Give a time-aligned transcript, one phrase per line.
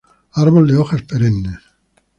[0.31, 1.59] Árbol de hojas perennes.